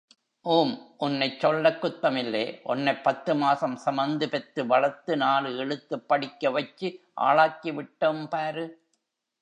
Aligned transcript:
ஊம்...... 0.45 0.71
உன்னைச் 0.97 1.39
சொல்லக் 1.39 1.77
குத்தமில்லே, 1.81 2.41
ஒன்னெப் 2.65 3.03
பத்து 3.03 3.35
மாசம் 3.35 3.77
செமந்து 3.85 4.27
பெத்து 4.27 4.65
வளத்து 4.65 5.17
நாலு 5.17 5.57
எழுத்துப் 5.57 6.07
படிக்கவைச்சு, 6.09 6.89
ஆளாக்கிவிட்டேம்பாரு! 7.21 8.65